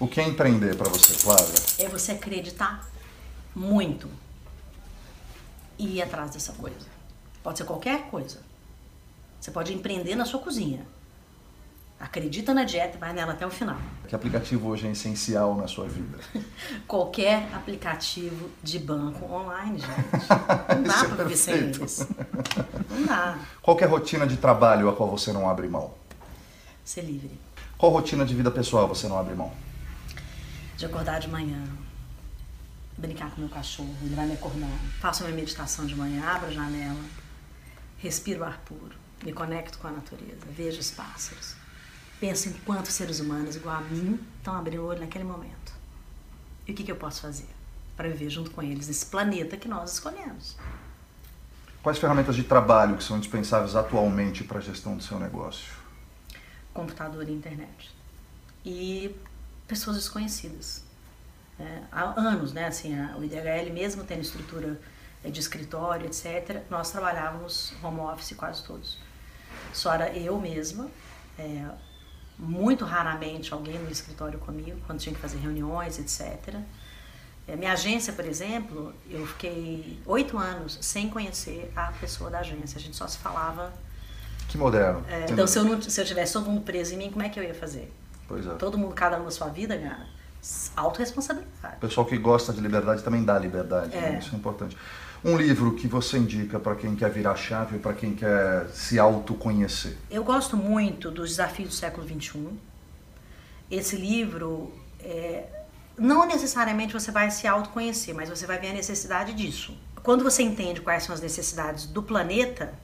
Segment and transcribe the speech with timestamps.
[0.00, 1.54] O que é empreender para você, Flávia?
[1.78, 2.84] É você acreditar
[3.54, 4.08] muito
[5.78, 6.88] e ir atrás dessa coisa.
[7.44, 8.40] Pode ser qualquer coisa.
[9.40, 10.84] Você pode empreender na sua cozinha.
[12.00, 13.76] Acredita na dieta e vai nela até o final.
[14.08, 16.18] Que aplicativo hoje é essencial na sua vida?
[16.88, 19.92] Qualquer aplicativo de banco online, gente.
[20.74, 22.08] Não dá é para viver sem eles.
[22.90, 23.38] Não dá.
[23.62, 25.94] Qual é a rotina de trabalho a qual você não abre mão?
[26.84, 27.30] Ser livre.
[27.78, 29.52] Qual rotina de vida pessoal você não abre mão?
[30.76, 31.62] De acordar de manhã,
[32.98, 34.78] brincar com meu cachorro, ele vai me acordar.
[35.00, 37.00] Faço minha meditação de manhã, abro a janela,
[37.98, 41.54] respiro ar puro, me conecto com a natureza, vejo os pássaros.
[42.20, 45.72] Penso em quantos seres humanos igual a mim estão abrindo o olho naquele momento.
[46.66, 47.48] E o que, que eu posso fazer
[47.96, 50.56] para viver junto com eles nesse planeta que nós escolhemos?
[51.82, 55.84] Quais ferramentas de trabalho que são indispensáveis atualmente para a gestão do seu negócio?
[56.74, 57.94] computador e internet.
[58.64, 59.14] E
[59.66, 60.82] pessoas desconhecidas.
[61.58, 64.80] É, há anos, né, assim, a, o IDHL, mesmo tendo estrutura
[65.22, 68.98] é, de escritório, etc., nós trabalhávamos home office quase todos.
[69.72, 70.88] Só era eu mesma,
[71.38, 71.64] é,
[72.38, 76.56] muito raramente alguém no escritório comigo, quando tinha que fazer reuniões, etc.
[77.46, 82.78] É, minha agência, por exemplo, eu fiquei oito anos sem conhecer a pessoa da agência.
[82.78, 83.72] A gente só se falava
[84.48, 85.04] Que moderno.
[85.08, 87.28] é, então, se eu, não, se eu tivesse todo mundo preso em mim, como é
[87.28, 87.92] que eu ia fazer?
[88.28, 88.54] Pois é.
[88.54, 90.06] Todo mundo, cada um na sua vida, cara,
[90.76, 91.76] autorresponsabilidade.
[91.76, 94.16] O pessoal que gosta de liberdade também dá liberdade, né?
[94.16, 94.18] É.
[94.18, 94.76] isso é importante.
[95.24, 99.96] Um livro que você indica para quem quer virar chave, para quem quer se autoconhecer?
[100.10, 102.48] Eu gosto muito dos desafios do século XXI.
[103.70, 105.46] Esse livro, é,
[105.96, 109.74] não necessariamente você vai se autoconhecer, mas você vai ver a necessidade disso.
[110.02, 112.74] Quando você entende quais são as necessidades do planeta,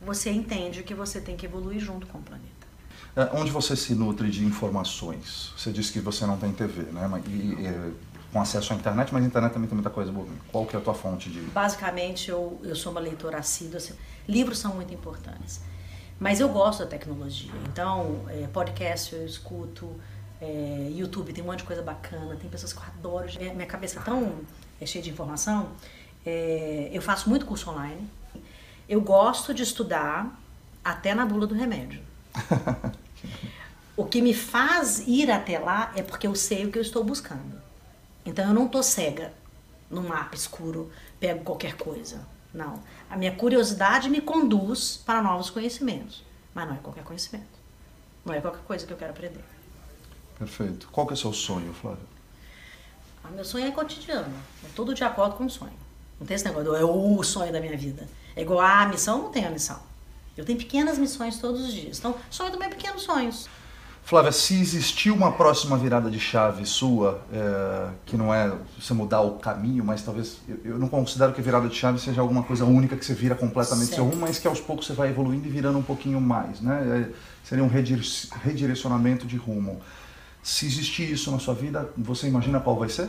[0.00, 2.61] você entende que você tem que evoluir junto com o planeta.
[3.16, 5.52] É, onde você se nutre de informações?
[5.56, 7.08] Você disse que você não tem TV, né?
[7.26, 7.94] E, e,
[8.32, 10.26] com acesso à internet, mas a internet também tem muita coisa boa.
[10.50, 11.40] Qual que é a tua fonte de...
[11.40, 13.76] Basicamente, eu, eu sou uma leitora assídua.
[13.76, 13.94] assim,
[14.26, 15.60] livros são muito importantes.
[16.18, 17.52] Mas eu gosto da tecnologia.
[17.70, 20.00] Então, é, podcast eu escuto,
[20.40, 23.28] é, YouTube tem um monte de coisa bacana, tem pessoas que eu adoro.
[23.38, 24.40] Minha, minha cabeça é tão
[24.80, 25.68] é, cheia de informação.
[26.24, 28.08] É, eu faço muito curso online.
[28.88, 30.40] Eu gosto de estudar
[30.82, 32.00] até na bula do remédio.
[33.96, 37.04] O que me faz ir até lá é porque eu sei o que eu estou
[37.04, 37.60] buscando.
[38.24, 39.32] Então eu não tô cega
[39.90, 40.90] no mapa escuro,
[41.20, 42.26] pego qualquer coisa.
[42.52, 42.82] Não.
[43.10, 46.24] A minha curiosidade me conduz para novos conhecimentos.
[46.54, 47.60] Mas não é qualquer conhecimento.
[48.24, 49.44] Não é qualquer coisa que eu quero aprender.
[50.38, 50.88] Perfeito.
[50.90, 52.04] Qual que é o seu sonho, Flávio?
[53.22, 54.34] Ah, meu sonho é cotidiano.
[54.64, 55.72] É todo de acordo com o sonho.
[56.18, 58.08] Não tem esse negócio do é o sonho da minha vida.
[58.34, 59.80] É igual a missão, não tem a missão.
[60.36, 61.98] Eu tenho pequenas missões todos os dias.
[61.98, 63.48] Então, sonho também é pequenos sonhos.
[64.04, 69.20] Flávia, se existir uma próxima virada de chave sua, é, que não é você mudar
[69.20, 72.42] o caminho, mas talvez eu, eu não considero que a virada de chave seja alguma
[72.42, 74.10] coisa única que você vira completamente seu Certo.
[74.10, 77.08] rumo, mas que aos poucos você vai evoluindo e virando um pouquinho mais, né?
[77.12, 77.14] É,
[77.44, 78.02] seria um redire-
[78.42, 79.80] redirecionamento de rumo.
[80.42, 83.08] Se existir isso na sua vida, você imagina qual vai ser?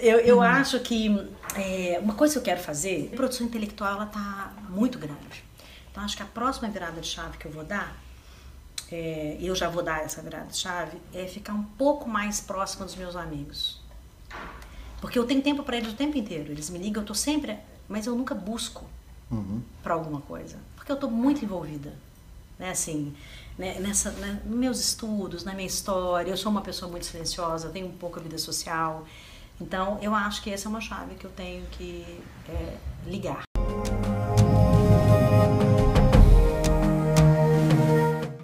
[0.00, 4.06] Eu, eu acho que é, uma coisa que eu quero fazer, a produção intelectual ela
[4.06, 5.44] tá muito grande.
[5.94, 7.96] Então acho que a próxima virada de chave que eu vou dar,
[8.90, 12.40] é, e eu já vou dar essa virada de chave, é ficar um pouco mais
[12.40, 13.80] próxima dos meus amigos.
[15.00, 16.50] Porque eu tenho tempo para eles o tempo inteiro.
[16.50, 17.56] Eles me ligam, eu tô sempre,
[17.88, 18.84] mas eu nunca busco
[19.30, 19.62] Uhum.
[19.84, 21.92] para alguma coisa, porque eu tô muito envolvida,
[22.58, 23.14] né, assim,
[23.56, 26.28] né, nessa, né, nos meus estudos, na minha história.
[26.30, 29.06] Eu sou uma pessoa muito silenciosa, tenho um pouco a vida social.
[29.60, 32.76] Então, eu acho que essa é uma chave que eu tenho que é,
[33.06, 33.44] ligar.